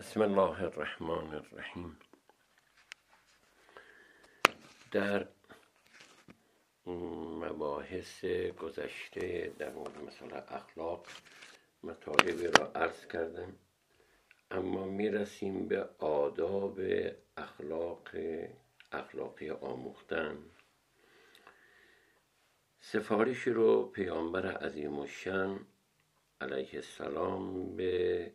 [0.00, 1.96] بسم الله الرحمن الرحیم
[4.92, 5.28] در
[6.86, 8.24] مباحث
[8.58, 11.06] گذشته در مورد مثلا اخلاق
[11.82, 13.56] مطالبی را عرض کردم
[14.50, 16.80] اما می‌رسیم به آداب
[17.36, 18.08] اخلاق
[18.92, 20.38] اخلاقی آموختن.
[22.80, 25.60] سفارش رو پیامبر عظیم الشن
[26.40, 28.32] علیه السلام به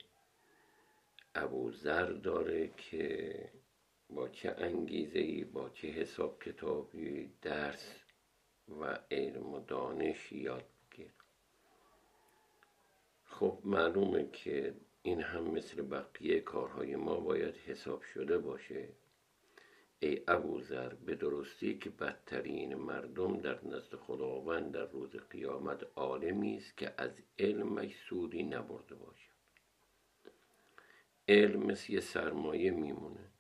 [1.36, 3.36] ابو ذر داره که
[4.10, 8.04] با چه انگیزه ای با چه حساب کتابی درس
[8.82, 11.12] و علم و دانش یاد بگیر
[13.26, 18.90] خب معلومه که این هم مثل بقیه کارهای ما باید حساب شده باشه.
[20.00, 26.78] ای ابوذر به درستی که بدترین مردم در نزد خداوند در روز قیامت عالمی است
[26.78, 29.35] که از علمش سودی نبرده باشه.
[31.28, 33.32] علم مثل یه سرمایه میمونه.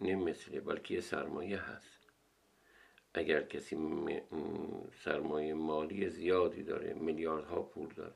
[0.00, 1.98] نه مثل بلکه یه سرمایه هست.
[3.14, 3.76] اگر کسی
[5.04, 8.14] سرمایه مالی زیادی داره میلیاردها پول داره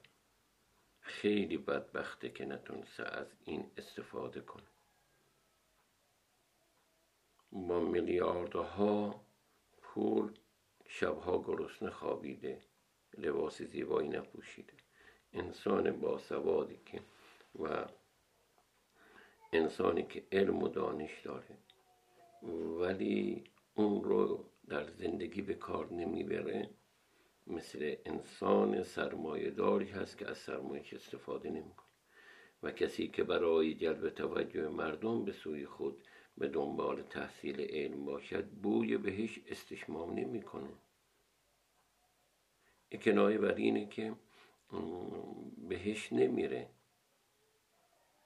[1.01, 4.67] خیلی بدبخته که نتونسته از این استفاده کنه.
[7.53, 9.25] با میلیاردها
[9.83, 10.33] پول
[10.87, 12.61] شبها گرسنه خوابیده
[13.19, 14.73] لباس زیبایی نپوشیده.
[15.33, 17.01] انسان باسوادی که
[17.59, 17.87] و
[19.53, 21.59] انسانی که علم و دانش داره.
[22.81, 26.71] ولی اون رو در زندگی به کار نمی‌بره.
[27.47, 31.87] مثل انسان سرمایه داری هست که از سرمایه استفاده نمی‌کنه.
[32.63, 36.03] و کسی که برای جلب توجه مردم به سوی خود
[36.39, 40.71] به دنبال تحصیل علم باشد بوی بهش استشمام نمی‌کنه.
[43.03, 44.15] کنایه بر اینه که
[45.69, 46.69] بهش نمیره.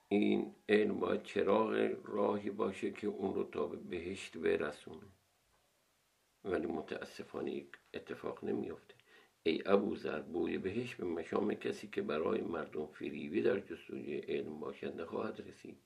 [0.09, 5.07] این علم باید چراغ راهی باشه که اون رو تا به بهشت برسونه.
[6.45, 8.93] ولی متاسفانه اتفاق نمیافته.
[9.43, 14.59] ای ابو ذر بوی بهش به مشام کسی که برای مردم فریوی در جستجوی علم
[14.59, 15.77] باشد نخواهد رسید.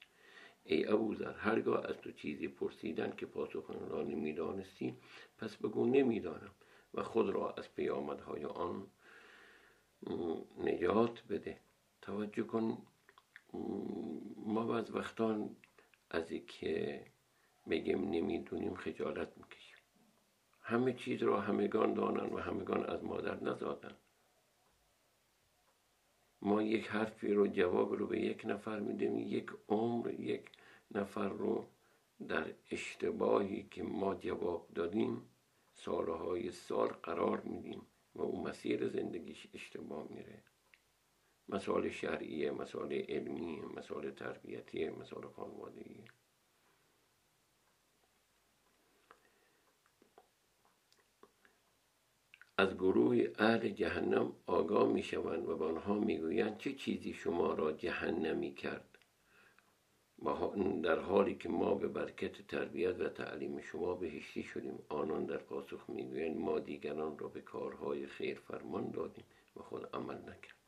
[0.63, 4.97] ای ابو ذر هرگاه از تو چیزی پرسیدن که پاسخ را نمی‌دانستی
[5.37, 6.51] پس بگو نمی‌دانم
[6.93, 8.87] و خود را از پیامدهای آن
[10.57, 11.59] نجات بده.
[12.01, 12.77] توجه کن
[14.45, 15.55] ما بعض وقتان
[16.09, 17.05] از که
[17.69, 19.77] بگیم نمی‌دونیم خجالت می‌کشیم.
[20.61, 23.95] همه چیز را همگان دانن و همگان از مادر نزادن.
[26.41, 30.51] ما یک حرفی رو جواب رو به یک نفر میدیم یک عمر یک
[30.91, 31.67] نفر رو
[32.27, 35.29] در اشتباهی که ما جواب دادیم
[35.73, 37.81] سالهای سال قرار میدیم
[38.15, 40.43] و اون مسیر زندگیش اشتباه میره.
[41.51, 46.03] مسائل شرعیه مسائل علمی مسائل تربیتی مسائل خانوادگی
[52.57, 57.53] از گروه اهل جهنم آگاه می شوند و به آنها می گویند چه چیزی شما
[57.53, 58.97] را جهنمی کرد؟
[60.83, 65.89] در حالی که ما به برکت تربیت و تعلیم شما بهشتی شدیم آنان در پاسخ
[65.89, 69.25] می‌گویند ما دیگران را به کارهای خیر فرمان دادیم
[69.55, 70.60] و خود عمل نکرد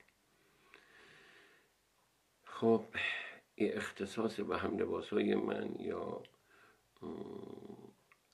[2.63, 2.83] خب
[3.57, 6.23] اختصاص به هم لباس های من یا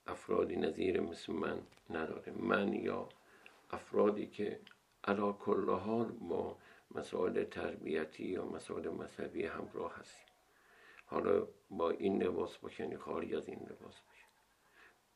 [0.07, 2.31] افرادی نظیر مثل من نداره.
[2.31, 3.09] من یا
[3.71, 4.59] افرادی که
[5.03, 6.57] علا کل حال با
[6.95, 10.33] مسائل تربیتی یا مسائل مذهبی همراه هستیم.
[11.05, 14.25] حالا با این لباس باشن خارج از این لباس باشه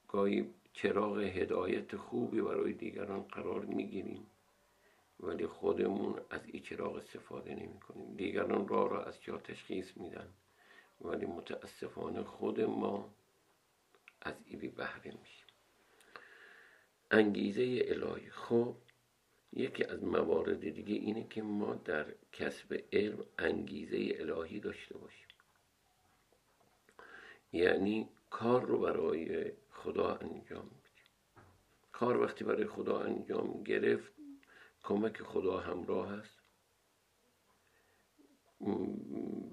[0.08, 4.28] گاهی چراغ هدایت خوبی برای دیگران قرار می‌گیریم.
[5.20, 8.16] ولی خودمون از این چراغ استفاده نمی کنیم.
[8.16, 10.30] دیگران راه را از جا تشخیص میدن.
[11.02, 13.14] ولی متاسفانه خود ما
[14.22, 15.46] از این بهره میشیم.
[17.12, 18.30] انگیزه الهی.
[18.30, 18.76] خب
[19.54, 25.28] یکی از موارد دیگه اینه که ما در کسب علم انگیزه الهی داشته باشیم.
[27.54, 31.46] یعنی کار رو برای خدا انجام بدیم.
[31.92, 34.14] کار وقتی برای خدا انجام گرفت
[34.84, 36.40] کمک خدا همراه است.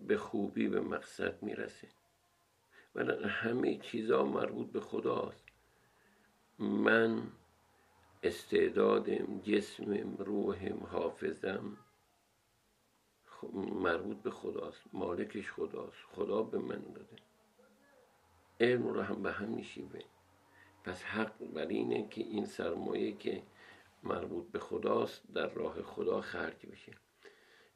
[0.07, 1.89] به خوبی به مقصد می‌رسه
[2.95, 5.45] ولی همه چیزا مربوط به خداست.
[6.59, 7.23] من
[8.23, 11.77] استعدادم جسمم روحم حافظم
[13.83, 14.83] مربوط به خداست.
[14.93, 16.05] مالکش خداست.
[16.13, 17.17] خدا به من داده.
[18.61, 20.05] علم رو هم به هم میشیبه
[20.85, 23.43] پس حق بر اینه که این سرمایه که
[24.03, 26.93] مربوط به خداست در راه خدا خرج بشه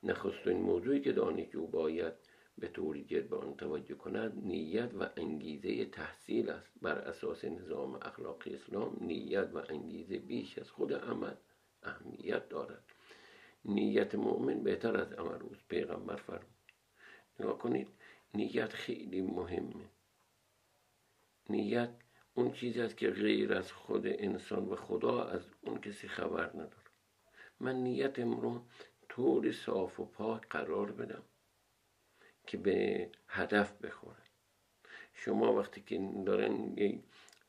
[0.03, 2.15] نخستین موضوعی که دانشجو باید
[2.59, 6.73] به طوری جد به آن توجه کند نیت و انگیزه تحصیل است.
[6.83, 11.35] بر اساس نظام اخلاقی اسلام نیت و انگیزه بیش از خود عمل
[11.83, 12.85] اهمیت دارد.
[13.65, 16.45] نیت مؤمن بهتر از عمل روز پیغمبر فرمود.
[17.41, 17.89] نگاه کنید
[18.35, 19.91] نیت خیلی مهمه.
[21.51, 21.91] نیت
[22.35, 26.91] اون چیزی است که غیر از خود انسان و خدا از اون کسی خبر نداره.
[27.61, 28.63] من نیتم رو
[29.09, 31.23] طور صاف و پاک قرار بدم
[32.47, 34.23] که به هدف بخوره.
[35.13, 37.03] شما وقتی که دارن یه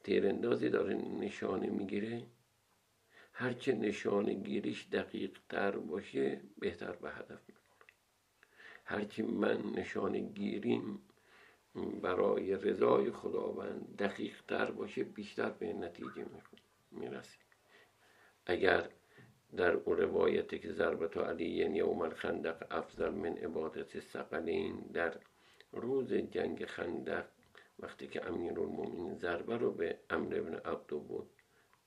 [0.04, 2.26] تیراندازی داره نشانه می‌گیره
[3.34, 7.92] هرچه نشانه گیریش دقیق تر باشه بهتر به هدف می‌خوره.
[8.86, 11.02] هرچی من نشانه گیریم
[12.02, 16.26] برای رضای خداوند دقیق تر باشه بیشتر به نتیجه
[16.92, 17.42] می‌رسیم.
[18.46, 18.90] اگر
[19.56, 25.18] در اون روایتی که ضربت علی یعنی یوم خندق افضل من عبادت سقلین در
[25.72, 27.26] روز جنگ خندق
[27.80, 31.30] وقتی که امیر المومین ضربه رو به امر ابن عبدو بود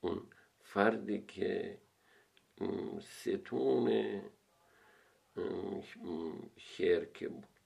[0.01, 0.23] اون
[0.63, 1.79] فردی که
[3.01, 4.21] ستون
[6.57, 7.58] شرک بود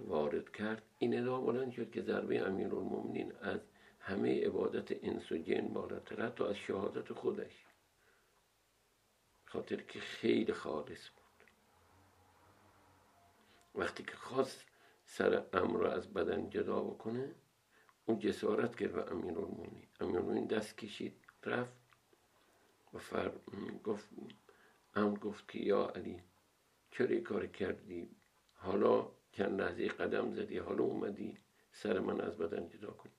[0.00, 0.82] وارد کرد.
[0.98, 3.60] این ادا بلند شد که ضربه امیر المومنین از
[4.00, 7.64] همه عبادت انس و جن بالاتر حتی از شهادت خودش.
[9.44, 11.20] خاطر که خیلی خالص بود.
[13.74, 14.66] وقتی که خواست
[15.04, 17.34] سر امر از بدن جدا بکنه
[18.06, 21.14] اون جسارت کرد به امیر المومنین امیر دست کشید
[21.44, 21.80] رفت
[22.94, 23.32] و فر...
[23.84, 24.08] گفت
[24.94, 26.22] امر گفت که یا علی
[26.90, 28.10] چرا کار کردی؟
[28.54, 31.38] حالا چند لحظه قدم زدی حالا اومدی
[31.72, 33.10] سر من از بدن جدا کن.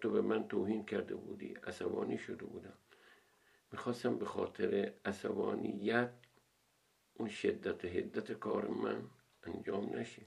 [0.00, 2.78] تو به من توهین کرده بودی عصبانی شده بودم.
[3.72, 6.12] می‌خواستم به خاطر عصبانیت
[7.14, 9.10] اون شدت حدت کار من
[9.42, 10.22] انجام نشه.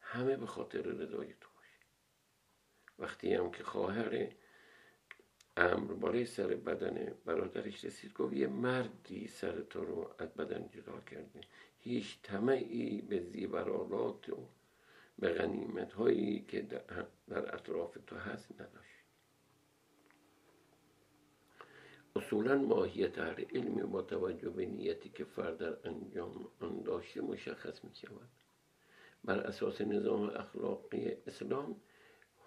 [0.00, 1.86] همه به خاطر رضای تو باشه.
[2.98, 4.28] وقتی هم که خواهر
[5.56, 11.00] امر بالای سر بدن برادرش رسید گفت یه مردی سر تو رو از بدن جدا
[11.00, 11.40] کرده.
[11.84, 14.36] هیچ طمعی به زیورالات و
[15.18, 16.62] به غنیمت هایی که
[17.28, 19.04] در اطراف تو هست نداشت.
[22.16, 27.84] اصولا ماهیت هر علمی با توجه به نیتی که فرد در انجام آن داشته مشخص
[27.84, 28.28] می شود
[29.24, 31.76] بر اساس نظام اخلاقی اسلام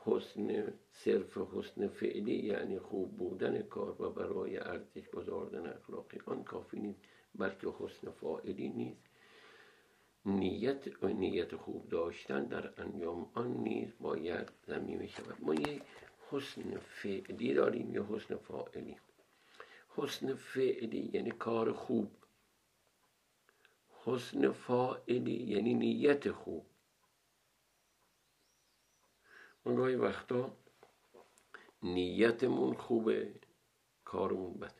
[0.03, 6.79] حسن صرف حسن فعلی یعنی خوب بودن کار و برای ارزش گذاردن اخلاقی آن کافی
[6.79, 6.99] نیست
[7.35, 9.06] بلکه حسن فاعلی نیست.
[10.27, 15.37] نیت و نیت خوب داشتن در انجام آن نیز باید زمینه شود.
[15.39, 15.81] ما یه
[16.29, 18.97] حسن فعلی داریم یا حسن فاعلی.
[19.89, 22.11] حسن فعلی یعنی کار خوب.
[23.89, 26.65] حسن فاعلی یعنی نیت خوب.
[29.63, 30.57] اون گاهی وقتا
[31.83, 33.33] نیتمون خوبه
[34.05, 34.73] کارمون بده.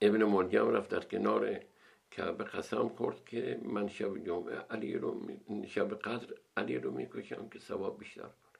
[0.00, 1.71] ابن مریم رفت در کنار
[2.12, 5.26] کعبه قسم خورد که من شب جمعه علی رو
[5.66, 8.58] شب قدر علی رو می‌کشم که ثواب بیشتر کنه.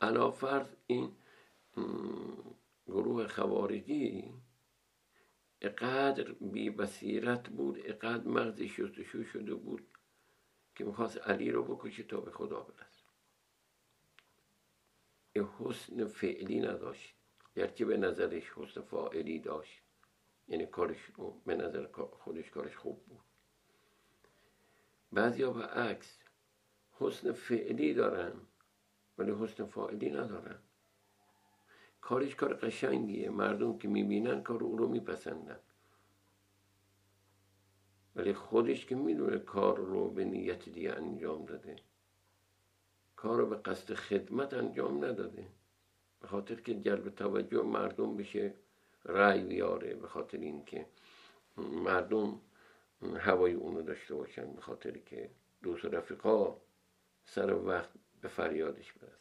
[0.00, 1.12] علا فرض این
[2.86, 4.32] گروه خوارجی
[5.60, 9.86] اقدر بی بصیرت اقدر اقدر مغز شستشو شده بود
[10.74, 13.02] که می‌خواست علی رو بکشه تا به خدا برسه.
[15.58, 17.14] حسن فعلی نداشت
[17.56, 19.82] گرچه به نظرش حسن فاعلی داشت.
[20.52, 21.10] یعنی کارش
[21.46, 23.20] به نظر خودش کارش خوب بود.
[25.12, 26.18] بعضیا به عکس
[26.92, 28.32] حسن فعلی دارن
[29.18, 30.58] ولی حسن فاعلی ندارن.
[32.00, 33.30] کارش کار قشنگیه.
[33.30, 35.60] مردم که می‌بینن کار او رو میپسندن.
[38.16, 41.76] ولی خودش که می‌دونه کار رو به نیت دیگه انجام داده.
[43.16, 45.46] کار رو به قصد خدمت انجام نداده.
[46.20, 48.54] به خاطر که جلب توجه مردم بشه.
[49.04, 50.86] رأی بیاره به خاطر اینکه
[51.56, 52.40] مردم
[53.16, 55.30] هوای اونو داشته باشن به خاطر که
[55.62, 56.56] دوست رفیقا
[57.24, 57.90] سر وقت
[58.20, 59.16] به فریادش برسن.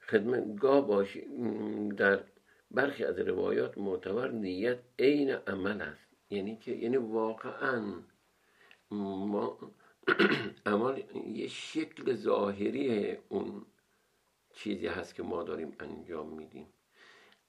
[0.00, 1.18] خدمتگاه باش
[1.96, 2.24] در
[2.70, 6.08] برخی از روایات معتبر نیت عین عمل است.
[6.30, 8.02] یعنی که یعنی واقعا
[8.90, 9.58] ما
[10.66, 13.66] عمل یه شکل ظاهری اون
[14.54, 16.66] چیزی هست که ما داریم انجام میدیم.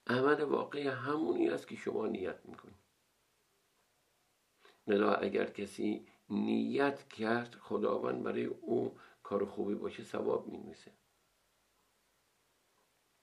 [0.08, 2.84] عمل واقعی همونی است که شما نیت می‌کنید
[4.88, 10.92] لذا اگر کسی نیت کرد خداوند برای او کار خوبی باشه ثواب می‌نویسه.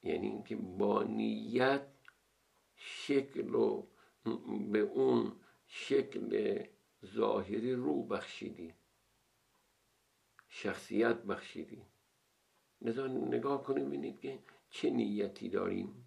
[0.03, 1.87] یعنی اینکه با نیت
[2.77, 3.87] شکل و
[4.73, 5.33] به اون
[5.67, 6.63] شکل
[7.05, 8.75] ظاهری رو بخشیدی.
[10.49, 11.83] شخصیت بخشیدی.
[12.83, 14.39] نگاه کنیم ببینید که
[14.71, 16.00] چه نیتی داریم.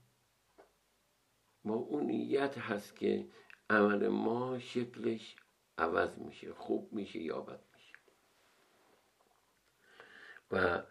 [1.65, 3.27] با اون نیت هست که
[3.69, 5.35] عمل ما شکلش
[5.77, 7.93] عوض میشه خوب میشه یا بد میشه.
[10.51, 10.83] و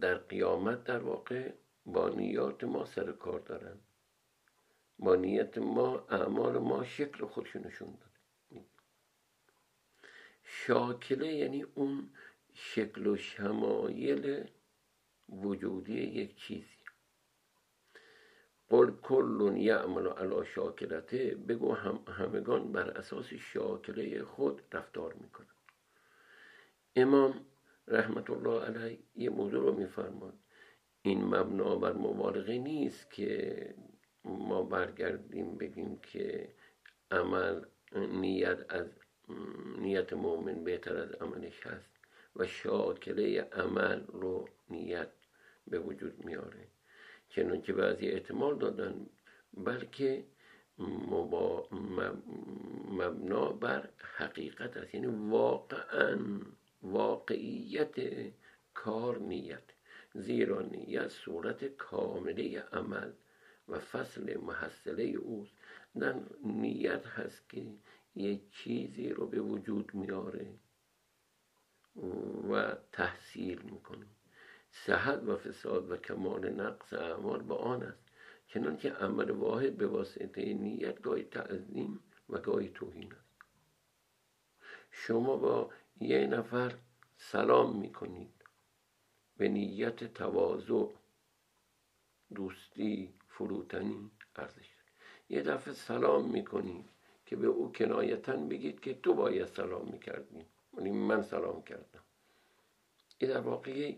[0.00, 1.52] در قیامت در واقع
[1.86, 3.78] با نیات ما سر کار دارن.
[4.98, 8.64] با نیت ما اعمال ما شکل خودشو نشون داده.
[10.44, 12.10] شاکله یعنی اون
[12.52, 14.50] شکل و شمایل
[15.28, 16.81] وجودی یک چیزی.
[18.72, 25.56] قل کل یعمل علی شاکلته بگو هم همگان بر اساس شاکله خود رفتار می‌کنن
[26.96, 27.46] امام
[27.88, 30.34] رحمت الله علیه یه موضوع رو میفرماد
[31.02, 33.74] این مبنا بر مبالغه نیست که
[34.24, 36.54] ما برگردیم بگیم که
[37.10, 37.64] عمل
[37.96, 38.86] نیت از
[39.78, 41.90] نیت مؤمن بهتر از عملش هست
[42.36, 45.12] و شاکله عمل رو نیت
[45.66, 46.68] به وجود میاره.
[47.34, 49.06] چنانکه بعضی احتمال دادن
[49.54, 50.24] بلکه
[52.88, 54.94] مبنا بر حقیقت است.
[54.94, 56.18] یعنی واقعا
[56.82, 57.94] واقعیت
[58.74, 59.62] کار نیت
[60.14, 63.12] زیرا نیت صورت کامله عمل
[63.68, 65.52] و فصل محصله اوست.
[65.98, 67.66] در نیت هست که
[68.16, 70.54] یک چیزی رو به وجود میاره
[72.50, 74.06] و تحصیل می‌کنه.
[74.72, 78.02] صحت و فساد و کمال نقص اعمال با آن است.
[78.46, 83.32] چنانکه عمل واحد به واسطه نیت گاهی تعظیم و گاهی توهین است.
[84.90, 86.74] شما با یه نفر
[87.16, 88.32] سلام می‌کنید.
[89.36, 90.86] به نیت تواضع
[92.34, 94.68] دوستی فروتنی ارزش.
[95.28, 96.88] یه دفعه سلام می‌کنید
[97.26, 100.46] که به او کنایتا بگید که تو باید سلام می‌کردی.
[100.92, 102.02] من سلام کردم.
[103.18, 103.94] این در واقع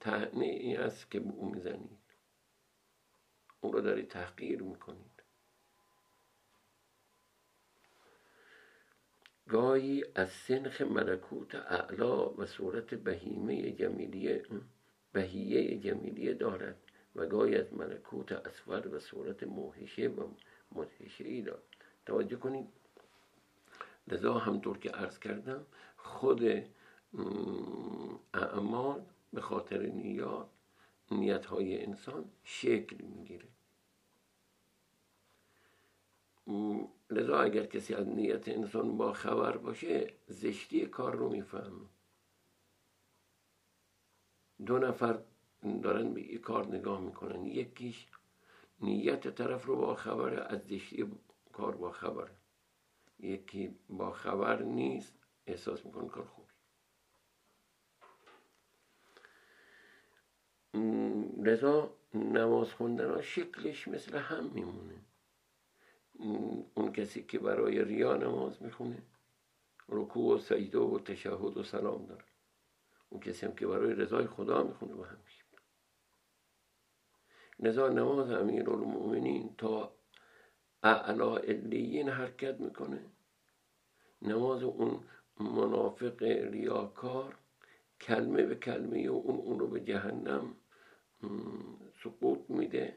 [0.00, 1.98] تعنی ای است که به او می‌زنید.
[3.60, 5.22] اون رو دارید تحقیر می‌کنید.
[9.48, 14.42] گاهی از سنخ ملکوت اعلا و صورت بهیمه جمیلیه
[15.12, 16.76] بهیه جمیلیه دارد
[17.16, 20.28] و گاهی از ملکوت اسفل و صورت موهشه و
[20.72, 21.62] مدهشه ای دارد.
[22.06, 22.68] توجه کنید.
[24.08, 26.42] لذا همطور که عرض کردم خود
[28.34, 30.48] اعمال به خاطر نیات
[31.10, 33.48] نیت های انسان شکل می‌گیره.
[37.10, 41.88] لذا اگر کسی از نیت انسان با خبر باشه زشتی کار رو میفهم
[44.66, 45.22] دو نفر
[45.82, 47.46] دارن به کار نگاه می‌کنن.
[47.46, 48.08] یکیش
[48.80, 51.10] نیت طرف رو با خبر از زشتی
[51.52, 52.30] کار با خبر
[53.18, 56.47] یکی با خبر نیست احساس می‌کنه کار خوبی
[61.42, 64.94] لذا نماز خوندن شکلش مثل هم میمونه.
[66.74, 69.02] اون کسی که برای ریا نماز می‌خونه
[69.88, 72.24] رکوع و سجده و تشهد و سلام داره.
[73.08, 75.44] اون کسی هم که برای رضای خدا می‌خونه و همیشه
[77.60, 79.92] لذا نماز امیر المؤمنین تا
[80.82, 83.04] اعلا علیین حرکت می‌کنه.
[84.22, 85.04] نماز اون
[85.40, 87.36] منافق ریاکار
[88.00, 90.54] کلمه به کلمه اون اون رو به جهنم
[92.02, 92.96] سقوط میده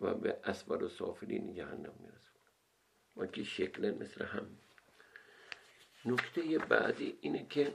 [0.00, 2.30] و به اسفل و سافلین جهنم می‌رسه
[3.16, 4.46] و که شکل مثل هم.
[6.04, 7.72] نکته بعدی اینه که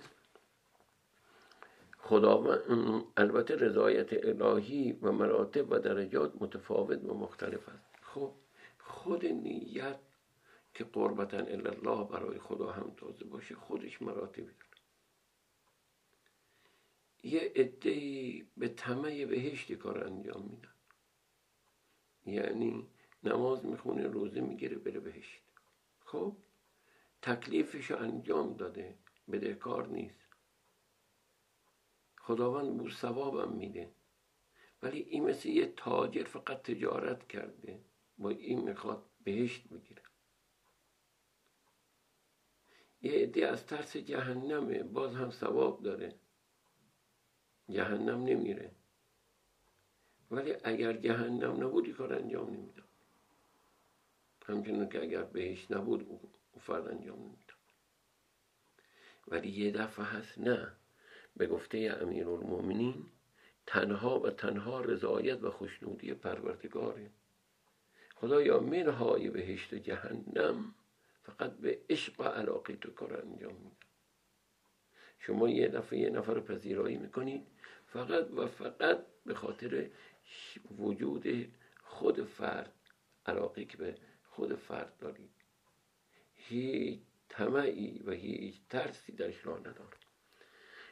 [1.98, 2.64] خدا
[3.18, 7.96] البته رضایت الهی و مراتب و درجات متفاوت و مختلف است.
[8.02, 8.32] خب
[8.80, 10.00] خود نیت
[10.74, 14.52] که قربتا الله برای خدا هم تازه باشه خودش مراتبی
[17.24, 20.74] یه عده به طمع بهشت کار انجام میدن.
[22.26, 22.88] یعنی
[23.24, 25.42] نماز می‌خونه روزه می‌گیره بره بهشت.
[26.00, 26.38] خب؟
[27.22, 28.98] تکلیفش انجام داده
[29.32, 30.28] بدهکار نیست.
[32.18, 33.92] خداوند بو ثوابم میده.
[34.84, 37.80] ولی این مثل یه تاجر فقط تجارت کرده
[38.18, 40.02] با این می‌خواد بهشت بگیره.
[43.02, 46.20] یه عده از ترس جهنمه باز هم ثواب داره.
[47.70, 48.72] جهنم نمیره.
[50.32, 52.86] ولی اگر جهنم نبودی کار انجام نمی‌داد.
[54.46, 57.58] همچنان که اگر بهش نبود او فرد انجام نمی‌داد.
[59.28, 60.72] ولی یه دفعه هست نه.
[61.38, 62.28] به گفته امیر
[63.66, 67.10] تنها و تنها رضایت و خوشنودی پروردگاره.
[68.16, 70.76] خدایا منهای بهشت جهنم
[71.24, 73.91] فقط به عشق و علاقه تو کار انجام میدم
[75.22, 77.48] شما یه دفعه یه نفر رو پذیرایی می‌کنید
[77.88, 79.90] فقط و فقط به خاطر
[80.78, 82.74] وجود خود فرد
[83.26, 85.32] علاقه که به خود فرد دارید
[86.36, 87.00] هیچ
[87.30, 89.98] طمعی و هیچ ترسی درش را ندارد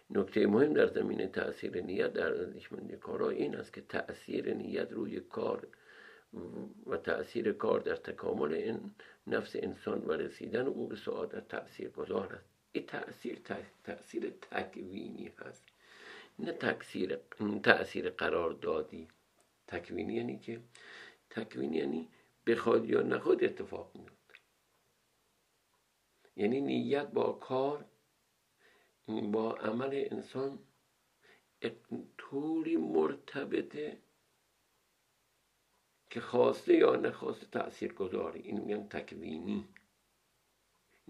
[0.09, 5.19] نکته مهم در زمینه تاثیر نیت در ارزشمندی کارا این است که تاثیر نیت روی
[5.19, 5.67] کار
[6.85, 8.91] و تاثیر کار در تکامل این
[9.27, 12.48] نفس انسان و رسیدن او به سعادت تاثیر گذار است.
[12.71, 13.41] این تاثیر
[13.83, 15.63] تاثیر تکوینی هست.
[16.39, 17.19] نه تاثیر
[17.63, 19.07] تاثیر قرار دادی.
[19.67, 20.61] تکوینی یعنی که؟
[21.29, 22.09] تکوینی یعنی
[22.47, 24.19] بخواد یا نخواد اتفاق میفته
[26.35, 27.85] یعنی نیت با کار
[29.07, 30.59] با عمل انسان
[32.17, 33.97] طوری مرتبطه
[36.09, 39.67] که خواسته یا نخواسته تأثیر گذاری این میگن تکوینی.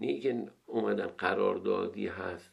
[0.00, 2.50] نه که اومدن قراردادی هست.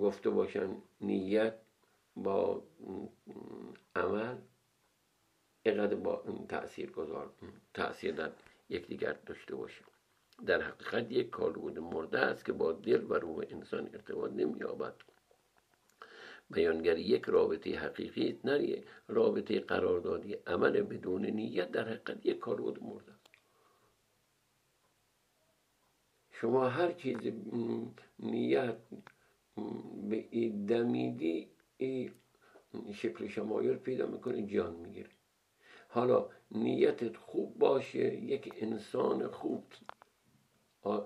[0.00, 1.54] گفته باشن نیت
[2.16, 2.62] با
[3.96, 4.36] عمل
[5.62, 7.32] اینقدر با تأثیر گذار
[7.74, 8.32] تأثیر در
[8.68, 9.84] یکدیگر داشته باشه.
[10.46, 14.94] در حقیقت یک کالبد مرده است که با دل و روح انسان ارتباط نمییابد.
[16.50, 21.70] بیانگری یک رابطه حقیقی نه رابطه قراردادی عمل بدون نیت.
[21.70, 23.28] در حقیقت یک کالبد مرده است
[26.40, 27.16] شما هر چیز
[28.18, 28.76] نیت
[30.08, 31.48] به دمیدی
[32.94, 35.10] شکل شمایل پیدا می‌کنه جان می‌گیره.
[35.88, 39.64] حالا نیتت خوب باشه یک انسان خوب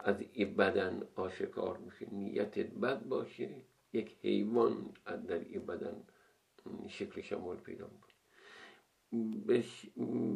[0.00, 2.06] از این بدن آشکار میشه.
[2.14, 3.48] نیتت بد باشه
[3.92, 4.92] یک حیوان
[5.28, 6.02] در این بدن
[6.88, 8.12] شکل شمال پیدا می‌کنه.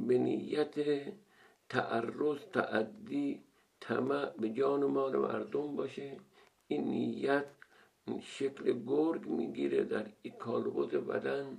[0.07, 0.75] به نیت
[1.69, 3.46] تعرض تعدی
[3.81, 6.17] طمع به جان و مال مردم باشه.
[6.69, 7.47] این نیت
[8.21, 10.07] شکل گرگ می‌گیره در
[10.39, 11.59] کالبد بدن.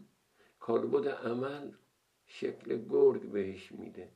[0.59, 1.71] کالبد عمل
[2.25, 4.09] شکل گرگ بهش میده.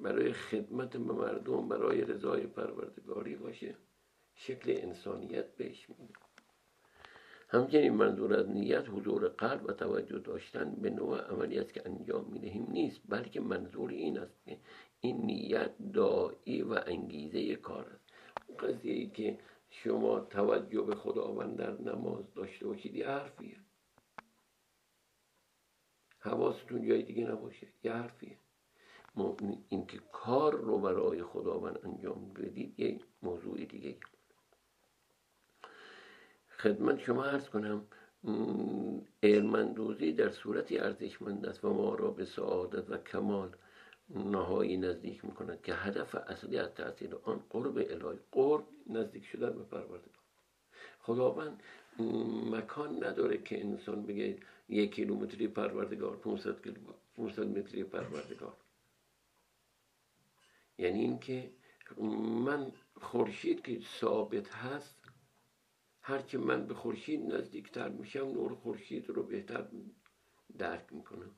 [0.00, 3.74] برای خدمت به مردم برای رضای پروردگاری باشه.
[4.34, 6.14] شکل انسانیت بهش میده.
[7.48, 12.66] همچنین منظور از نیت حضور قلب و توجه داشتن به نوع عملیات که انجام می‌دهیم
[12.70, 14.58] نیست بلکه منظور این است که
[15.04, 18.12] این نیت دایی و انگیزه کار است.
[18.58, 19.38] قضیه ای که
[19.70, 23.56] شما توجه به خداوند در نماز داشته باشید یه حرفیه.
[26.18, 28.36] حواستون جای دیگه نباشه یه حرفیه.
[29.68, 33.96] اینکه کار رو برای خداوند انجام بدید یه موضوع دیگه
[36.58, 37.86] خدمت شما عرض کنم
[39.22, 43.56] علمندوزی در صورتی ارزشمند است و ما را به سعادت و کمال
[44.10, 49.64] نهایی نزدیک می‌کند که هدف اصلی از تاثیر آن قرب الهی قرب نزدیک شدن به
[49.64, 50.22] پروردگار.
[51.00, 51.62] خداوند
[52.50, 54.38] مکان نداره که انسان بگه
[54.68, 56.56] یک کیلومتری پروردگار 500
[57.14, 58.56] 500 متری پروردگار.
[60.78, 61.50] یعنی اینکه
[62.44, 64.98] من خورشید که ثابت هست
[66.00, 69.68] هرچه من به خورشید نزدیکتر میشم نور خورشید رو بهتر
[70.58, 71.30] درک می‌کنم.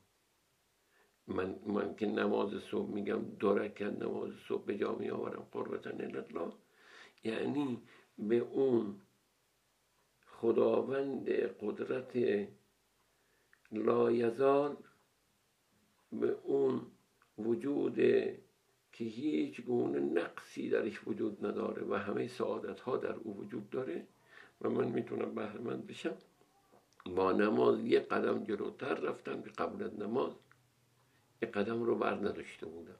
[1.29, 6.53] من, من که نماز صبح میگم دو نماز صبح به جا می آورم قربتن الله.
[7.25, 7.83] یعنی
[8.19, 9.01] به اون
[10.27, 12.13] خداوند قدرت
[13.73, 14.77] لایزال
[16.13, 16.87] به اون
[17.39, 17.97] وجود
[18.93, 24.07] که هیچ گونه نقصی درش وجود نداره و همه سعادت ها در او وجود داره
[24.61, 26.17] و من می‌تونم بهرمند بشم.
[27.07, 30.33] با نماز یه قدم جلوتر رفتم به قبل نماز
[31.45, 32.99] قدم رو بر نداشته بودم.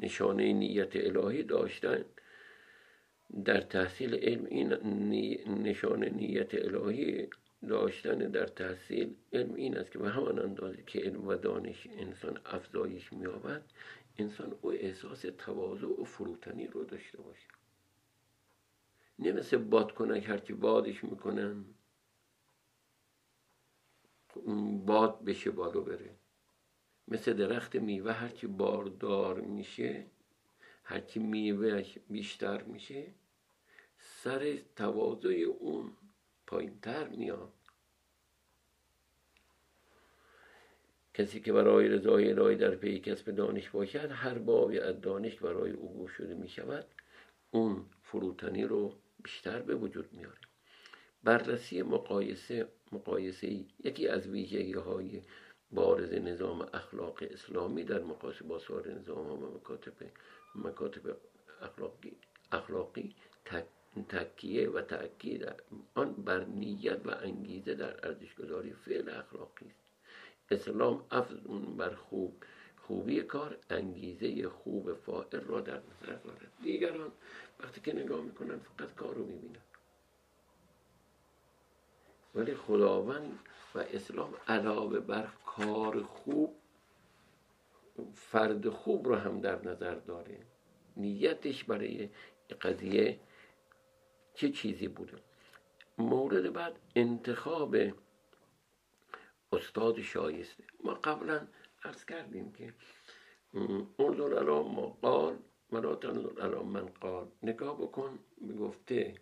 [0.00, 2.04] نشانه نیت الهی داشتن
[3.44, 4.72] در تحصیل علم این
[5.62, 7.28] نشانه نیت الهی
[7.68, 12.38] داشتن در تحصیل علم این است که به همان اندازه که علم و دانش انسان
[12.46, 13.62] افزایش مییابد
[14.18, 17.48] انسان او احساس تواضع و فروتنی رو داشته باشه.
[19.18, 21.64] نه مثل بادکنک هرچی بادش می‌کنن.
[24.86, 26.10] باد بشه بالو بره.
[27.08, 30.06] مثل درخت میوه هرچی باردار میشه
[30.84, 33.06] هرچی میوهش بیشتر میشه
[33.98, 35.92] سر تواضع اون
[36.46, 37.52] پایینتر میاد.
[41.14, 45.70] کسی که برای رضای الهی در پی کسب دانش باشد هر بابی از دانش برای
[45.70, 46.86] او شده می شود
[47.50, 50.38] اون فروتنی رو بیشتر به وجود میاره.
[51.24, 55.22] بررسی مقایسه مقایسه یکی از ویژگی های
[55.70, 59.92] بارز نظام اخلاق اسلامی در مقایسه با سایر نظام ها و مکاتب
[60.54, 61.16] مکاتب
[61.62, 62.16] اخلاقی
[62.52, 63.14] اخلاقی
[64.08, 65.52] تکیه و تاکید
[65.94, 69.84] آن بر نیت و انگیزه در ارزشگذاری فعل اخلاقی است.
[70.50, 72.34] اسلام افزون بر خوب
[72.76, 76.52] خوبی کار انگیزه خوب فائل را در نظر دارد.
[76.62, 77.12] دیگران
[77.60, 79.62] وقتی که نگاه می‌کنن فقط کار رو می‌بینن
[82.34, 83.38] ولی خداوند
[83.74, 86.56] و اسلام علاوه بر کار خوب
[88.14, 90.38] فرد خوب رو هم در نظر داره.
[90.96, 92.10] نیتش برای
[92.60, 93.20] قضیه
[94.34, 95.18] چه چیزی بوده؟
[95.98, 97.76] مورد بعد انتخاب
[99.52, 100.64] استاد شایسته.
[100.84, 101.46] ما قبلا
[101.84, 102.74] ارز کردیم که
[103.98, 105.36] انظر علا ما قال
[105.72, 107.26] ولا تنظر من قال.
[107.42, 109.14] نگاه بکن به گفته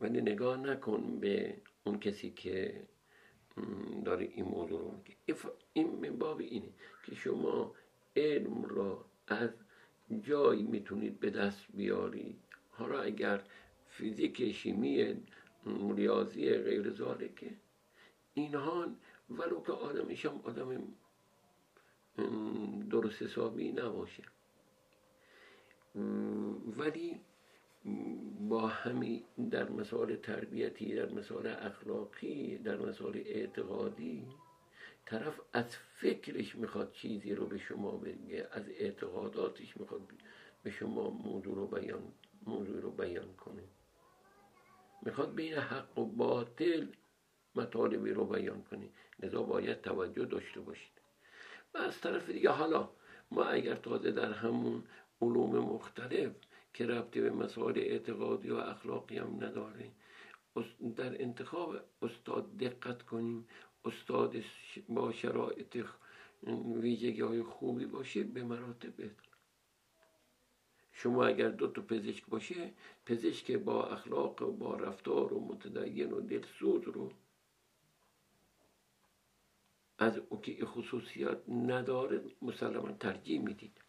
[0.00, 2.86] ولی نگاه نکن به اون کسی که
[4.04, 5.16] داره این موضوع رو میگه.
[5.72, 6.68] این باب اینه
[7.04, 7.74] که شما
[8.16, 9.50] علم را از
[10.20, 12.38] جایی می‌تونید به دست بیارید.
[12.70, 13.44] حالا اگر
[13.88, 15.16] فیزیک شیمی
[15.96, 16.90] ریاضی غیر
[17.36, 17.50] که
[18.34, 18.86] اینها
[19.30, 20.94] ولو که آدمش هم آدم
[22.90, 24.22] درست حسابی نباشه.
[26.76, 27.20] ولی
[28.48, 34.26] با همین در مسائل تربیتی در مسائل اخلاقی در مسائل اعتقادی
[35.06, 40.00] طرف از فکرش می‌خواد چیزی رو به شما بگه از اعتقاداتش می‌خواد
[40.62, 42.02] به شما موضوع رو بیان
[42.46, 43.62] موضوع رو بیان کنه.
[45.02, 46.86] می‌خواد بین حق و باطل
[47.54, 48.88] مطالبی رو بیان کنه.
[49.22, 50.92] لذا باید توجه داشته باشید.
[51.74, 52.88] و از طرف دیگه حالا
[53.30, 54.84] ما اگر تازه در همون
[55.22, 56.32] علوم مختلف
[56.78, 59.90] که ربطی به مسائل اعتقادی و اخلاقی هم نداره
[60.96, 63.48] در انتخاب استاد دقت کنیم.
[63.84, 64.36] استاد
[64.88, 65.84] با شرایط
[66.82, 69.28] ویژگی های خوبی باشه به مراتب بهتر
[70.92, 72.72] شما اگر دو تا پزشک باشه
[73.06, 77.12] پزشک با اخلاق و با رفتار و متدین و دلسوز رو
[79.98, 83.87] از او که خصوصیات نداره مسلما ترجیح می‌دید.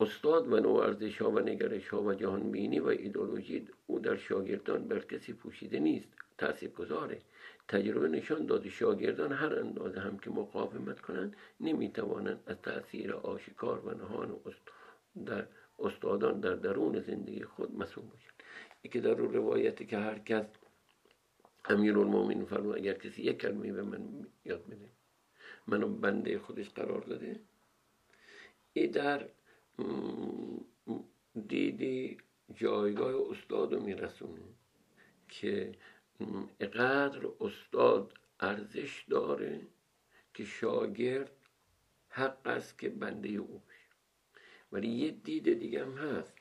[0.00, 4.16] استاد و نوع ارزش ها و نگرش ها و جهان بینی و ایدولوژی او در
[4.16, 7.20] شاگردان بر کسی پوشیده نیست تأثیر گذاره.
[7.68, 13.90] تجربه نشان داده شاگردان هر اندازه هم که مقاومت کنند نمی‌توانند از تاثیر آشکار و
[13.90, 14.40] نهان
[15.26, 15.46] در
[15.78, 18.42] استادان در درون زندگی خود مسئول باشند.
[18.90, 20.46] که در روایتی که هر کس
[21.64, 24.88] امیر المومین فرمود اگر کسی یک کلمه به من یاد بده
[25.66, 27.40] منو بنده خودش قرار داده
[28.72, 29.28] ای در
[31.48, 32.18] دیدی
[32.54, 34.42] جایگاه استاد رو میرسونه
[35.28, 35.72] که
[36.60, 39.66] اقدر استاد ارزش داره
[40.34, 41.32] که شاگرد
[42.08, 43.62] حق است که بنده او
[44.72, 46.36] ولی یه دید دیگه هم هست.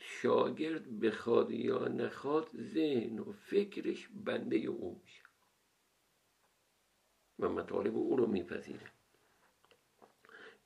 [0.00, 5.22] شاگرد بخواد یا نخواد ذهن و فکرش بنده او میشه.
[7.38, 8.92] و مطالب او رو میپذیره.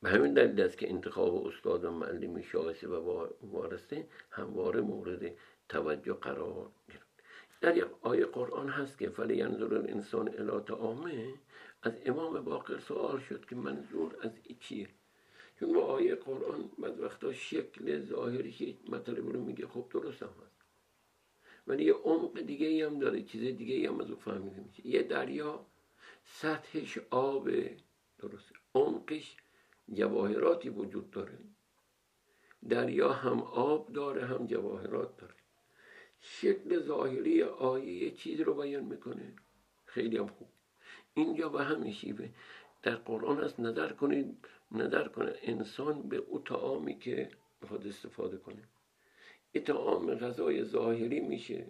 [0.02, 5.32] به همین دلیل است که انتخاب استاد و معلم شایسته و وارسته همواره مورد
[5.68, 7.06] توجه قرار گرفت.
[7.60, 11.34] در یک آیه قرآن هست که فلی ینظر الانسان الی طعامه.
[11.82, 14.88] از امام باقر سوال شد که منظور از ای چیه؟
[15.60, 20.56] چون با آیه قرآن بعد وقتا شکل ظاهری مطلب رو میگه خب درست هم هست.
[21.66, 24.86] ولی یه عمق دیگه هم داره چیز دیگه هم از او فهمیده میشه.
[24.86, 25.66] یه دریا
[26.24, 27.50] سطحش آب
[28.18, 29.36] درست عمقش
[29.94, 31.38] جواهراتی وجود داره.
[32.68, 35.34] دریا هم آب داره هم جواهرات داره.
[36.20, 39.32] شکل ظاهری آیه یه چیز رو بیان می‌کنه.
[39.84, 40.48] خیلی هم خوب.
[41.14, 42.28] اینجا به همین شیوه.
[42.82, 45.34] در قرآن هست نظر کنید نظر کنه.
[45.42, 47.30] انسان به او تعامی که
[47.62, 48.62] بخواد استفاده کنه.
[49.52, 51.66] این تعام غذای ظاهری میشه.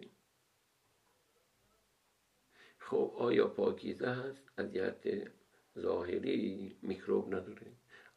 [2.78, 5.32] خب آیا پاکیزه هست؟ از جهت
[5.78, 7.66] ظاهری میکروب نداره.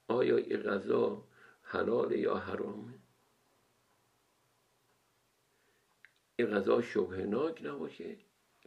[0.07, 1.27] آیا این غذا
[1.61, 2.93] حلال یا حرامه
[6.35, 8.17] این غذا شبهناک نباشه؟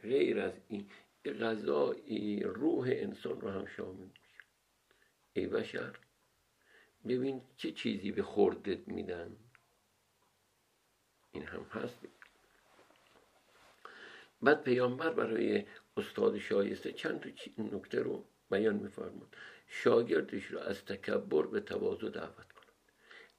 [0.03, 0.91] غیر از این
[1.25, 1.95] غذا
[2.43, 4.43] روح انسان رو هم شامل میشه.
[5.33, 5.99] ای بشر
[7.09, 9.37] ببین چه چیزی به خوردت میدن؟
[11.33, 11.99] این هم هست.
[14.43, 15.65] بعد پیامبر برای
[15.97, 17.29] استاد شایسته چند تا
[17.63, 19.37] نکته رو بیان میفرمود.
[19.69, 22.73] شاگردش رو از تکبر به تواضع دعوت کند.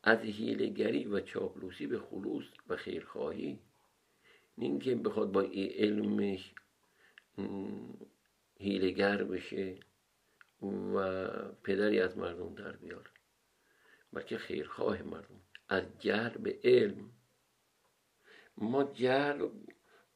[0.04, 3.60] از هیلگری و چاپلوسی به خلوص و خیرخواهی.
[4.58, 6.54] اینکه بخواد با این علمش
[8.60, 9.76] هیلگر بشه
[10.96, 11.28] و
[11.64, 13.10] پدری از مردم در بیاره
[14.14, 15.42] بلکه خیرخواه مردم.
[15.70, 17.12] از جهل به علم.
[18.58, 19.50] ما جهل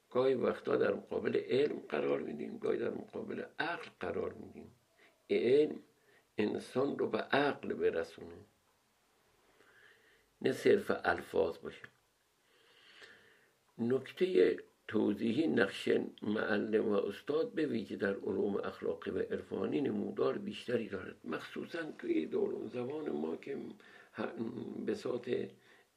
[0.10, 4.76] گاهی وقتا در مقابل علم قرار میدیم گاهی در مقابل عقل قرار میدیم.
[5.30, 5.80] علم
[6.38, 8.46] انسان رو به عقل برسونه.
[10.41, 11.88] نه صرف الفاظ باشه.
[13.78, 15.89] نکته توضیحی نقش
[16.22, 21.15] معلم و استاد به ویژه در علوم اخلاقی و عرفانی نمودار بیشتری دارد.
[21.24, 23.58] مخصوصا توی دوران زبان ما که
[24.88, 25.30] بساط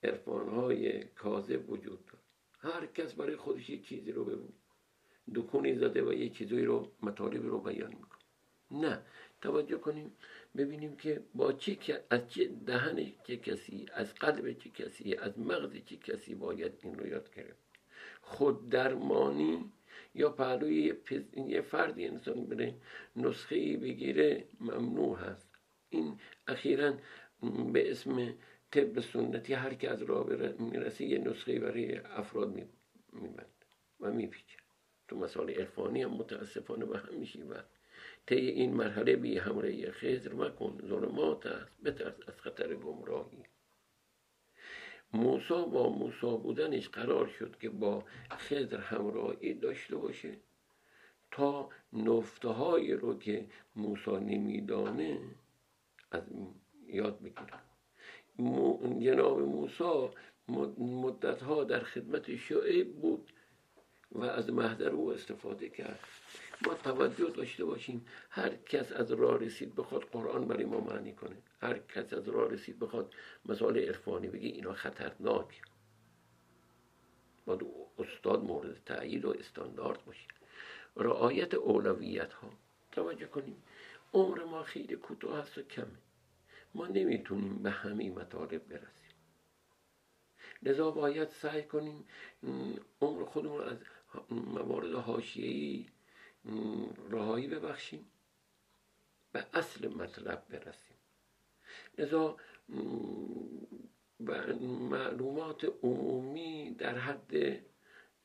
[0.03, 2.23] عرفانهای کاذب وجود دارد.
[2.59, 4.49] هر کس برای خودش یک چیزی رو بگو
[5.35, 8.21] دکونی زده و یک چیزی رو مطالب رو بیان می‌کنه.
[8.71, 9.03] نه.
[9.41, 10.17] توجه کنیم
[10.57, 15.77] ببینیم که با چه از چه دهن چه کسی از قلب چه کسی از مغز
[15.85, 17.67] چه کسی باید این رو یاد گرفت
[18.21, 19.73] خود درمانی
[20.15, 20.95] یا پهلوی
[21.37, 22.75] یه فردی انسان بره
[23.17, 25.51] نسخه بگیره ممنوع هست.
[25.89, 26.95] این اخیرا
[27.73, 28.35] به اسم
[28.71, 30.27] طب سنتی هر که از راه
[30.59, 32.69] می‌رسه یه نسخه برای افراد
[33.13, 33.65] میبند
[34.01, 34.57] و میپیچه.
[35.09, 37.55] تو مسائل عرفانی هم متاسفانه به هم و
[38.27, 41.83] طی این مرحله بی همراه خزر مکن ظلمات است.
[41.85, 43.43] بترس از خطر گمراهی.
[45.13, 50.37] موسا با موسا بودنش قرار شد که با خضر همراهی داشته باشه.
[51.31, 52.49] تا نفته
[52.97, 55.19] رو که موسا نمیدانه
[56.11, 56.23] از
[56.87, 57.61] یاد بگیره
[59.01, 60.11] جناب موسا
[60.79, 63.33] مدت ها در خدمت شعیب بود
[64.13, 66.01] و از محضر او استفاده کرد.
[66.63, 71.37] ما توجه داشته باشیم هر کس از راه رسید بخواد قرآن برای ما معنی کنه.
[71.61, 73.15] هر کس از راه رسید بخواد
[73.47, 75.63] مسائل عرفانی بگه اینا خطرناک.
[77.47, 77.67] باید
[77.99, 80.29] استاد مورد تأیید و استاندارد باشه.
[80.97, 82.51] رعایت اولویت ها
[82.93, 83.63] توجه کنیم.
[84.15, 85.99] عمر ما خیلی کوتاه هست و کمه.
[86.75, 89.07] ما نمی‌تونیم به همه مطالب برسیم.
[90.63, 92.05] لذا باید سعی کنیم
[93.01, 93.79] عمر خودمون از
[94.31, 95.87] موارد حاشیه‌ای
[97.11, 98.11] رهایی ببخشیم
[99.33, 100.97] به اصل مطلب برسیم.
[101.99, 102.37] لذا
[104.91, 107.63] معلومات عمومی در حد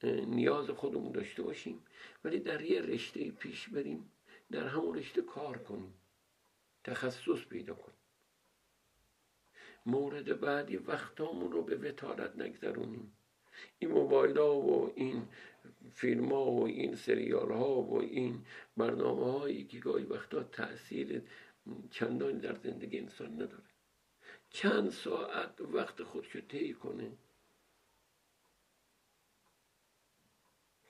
[0.03, 1.85] نیاز خودمون داشته باشیم
[2.23, 4.11] ولی در یه رشته پیش بریم
[4.51, 5.93] در همون رشته کار کنیم
[6.83, 7.97] تخصص پیدا کنیم.
[9.85, 13.13] مورد بعدی وقتامون رو به وتارت نگذرونیم.
[13.79, 15.27] این موبایل ها و این
[15.93, 18.45] فیلم ها و این سریال ها و این
[18.77, 21.21] برنامه هایی که گاهی وقتا تاثیر
[21.91, 23.63] چندانی در زندگی انسان نداره.
[24.49, 27.11] چند ساعت وقت خودشو طی کنه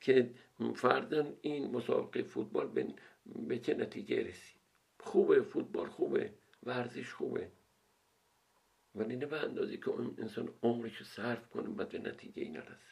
[0.01, 0.33] که
[0.75, 2.93] فردن این مسابقه فوتبال
[3.25, 4.61] به چه نتیجه رسید؟
[4.99, 7.51] خوبه فوتبال خوبه؟ ورزش خوبه؟
[8.95, 12.91] ولی نه به اندازه که اون انسان عمرش رو صرف کنه و به نتیجه نرسه.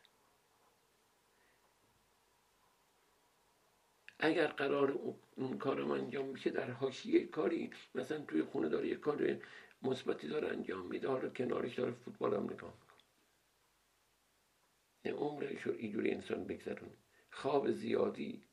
[4.19, 4.91] اگر قرار
[5.35, 9.41] اون کارم انجام میشه در حاشیه کاری مثلا توی خونه داره یه کار
[9.81, 12.89] مثبتی داره انجام میده حالا کنارش داره فوتبال هم نگاه می‌کنه.
[15.19, 16.97] عمرش رو اینجوری انسان بگذرونه.
[17.31, 18.43] خواب زیادی.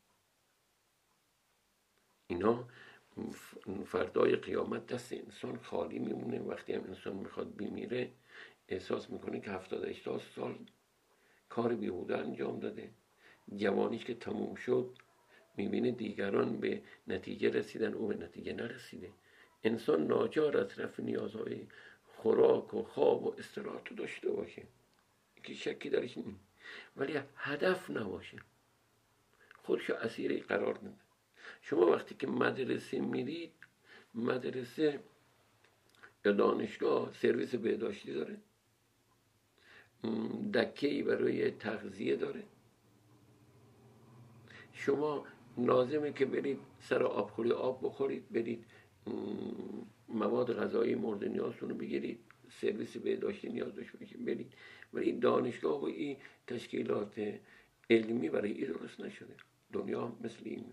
[2.27, 2.69] اینا
[3.87, 6.41] فردای قیامت دست انسان خالی میمونه.
[6.41, 8.11] وقتی هم انسان می‌خواد بمیره
[8.69, 9.93] احساس می‌کنه که هفتاد
[10.37, 10.59] سال
[11.49, 12.91] کار بیهوده انجام داده.
[13.57, 14.99] جوانیش که تموم شد
[15.57, 19.11] می‌بینه دیگران به نتیجه رسیدن او به نتیجه نرسیده.
[19.65, 21.67] انسان ناچار از رفع نیازهای
[22.05, 24.63] خوراک و خواب و استراحت داشته باشه.
[25.45, 26.41] که شکی درش نیست.
[26.97, 28.39] ولی هدف نباشه.
[29.63, 31.06] خودشو اسیری قرار نده.
[31.61, 33.53] شما وقتی که مدرسه میرید
[34.15, 35.01] مدرسه
[36.25, 38.39] یا دانشگاه سرویس بهداشتی داره؟
[40.55, 42.43] دکه برای تغذیه داره؟
[44.73, 45.25] شما
[45.59, 48.65] لازمه که برید سر آبخوری آب بخورید برید
[50.09, 54.53] مواد غذایی مورد نیازتون رو بگیرید سرویس بهداشتی نیاز داشته باشید برید.
[54.93, 57.39] ولی دانشگاه و این تشکیلات
[57.91, 59.35] علمی برای این درست نشده.
[59.73, 60.65] دنیا مثل این.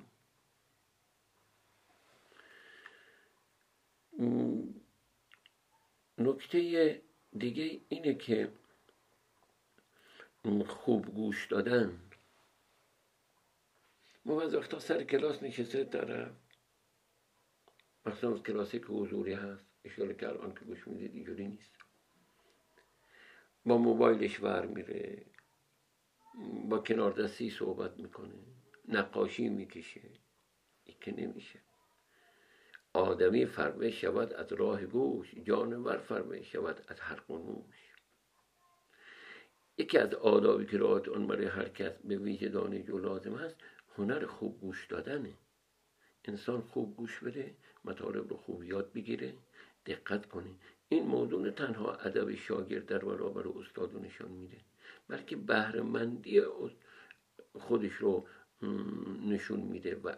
[6.24, 7.02] نکته
[7.38, 8.52] دیگه اینه که
[10.68, 12.00] خوب گوش دادن.
[14.26, 16.32] ما بعض وقتا سر کلاس نشسته طرف
[18.06, 19.66] مثلا کلاسی که حضوری هست.
[19.86, 21.72] اشاره که الان که گوش می‌دید اینجوری نیست.
[23.66, 25.26] با موبایلش ور میره.
[26.70, 28.34] با کنار دستی صحبت می‌کنه.
[28.88, 30.10] نقاشی می‌کشه.
[30.84, 31.60] این که نمیشه.
[32.94, 37.94] آدمی فرمه شود از راه گوش جانور فرمه شود از هر قنوش
[39.78, 43.56] یکی از آدابی که رعایت آن برای هر کس به ویژه دانشجو لازم است
[43.96, 45.34] هنر خوب گوش دادنه.
[46.26, 49.34] انسان خوب گوش بده مطالب رو خوب یاد بگیره
[49.86, 50.52] دقت کنه.
[50.90, 54.58] این موضوع تنها ادب شاگرد در برابر استاد نشان میده
[55.08, 56.42] بلکه بهرهمندی
[57.60, 58.28] خودش رو
[59.26, 60.10] نشون میده و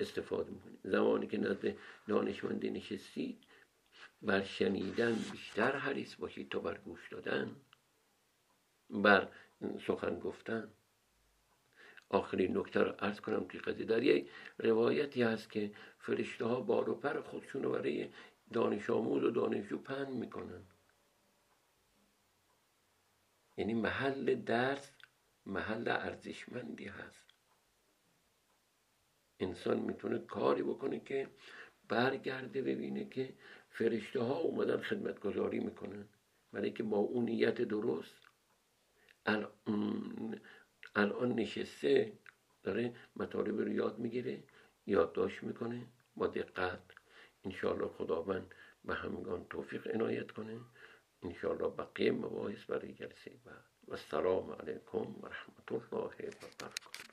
[0.00, 1.76] استفاده می‌کنه زمانی که نزد
[2.08, 3.38] دانشمندی نشستید
[4.22, 7.56] بر شنیدن بیشتر حریص باشید تا بر گوش دادن
[8.90, 9.28] بر
[9.86, 10.70] سخن گفتن.
[12.08, 13.86] آخرین نکته رو ارز کنم که قضیه.
[13.86, 18.08] در یک روایتی هست که فرشته ها بار و پر خودشون رو برای
[18.52, 20.62] دانش آموز و دانشجو پن می‌کنن.
[23.56, 24.90] یعنی محل درس
[25.46, 27.25] محل ارزشمندی هست.
[29.40, 31.28] انسان می‌تونه کاری بکنه که
[31.88, 33.34] برگرده ببینه که
[33.70, 36.08] فرشته ها اومدن خدمتگذاری می‌کنن.
[36.52, 38.14] برای که با اون نیت درست.
[40.94, 42.12] الان نشسته
[42.62, 44.42] داره مطالب رو یاد می‌گیره
[44.86, 46.82] یادداشت می‌کنه با دقت.
[47.44, 50.60] انشاءالله خداوند به همگان توفیق عنایت کنه.
[51.22, 53.64] انشاءالله بقیه مباحث برای جلسه بعد.
[53.88, 57.05] و السلام علیکم و رحمت الله و برکاته.